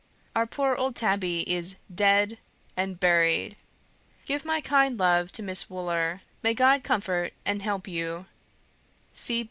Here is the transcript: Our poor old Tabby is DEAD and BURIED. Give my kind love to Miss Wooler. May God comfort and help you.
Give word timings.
Our 0.35 0.47
poor 0.47 0.73
old 0.75 0.95
Tabby 0.95 1.41
is 1.47 1.77
DEAD 1.93 2.39
and 2.75 2.99
BURIED. 2.99 3.55
Give 4.25 4.43
my 4.43 4.59
kind 4.59 4.97
love 4.97 5.31
to 5.33 5.43
Miss 5.43 5.69
Wooler. 5.69 6.21
May 6.41 6.55
God 6.55 6.83
comfort 6.83 7.33
and 7.45 7.61
help 7.61 7.87
you. 7.87 8.25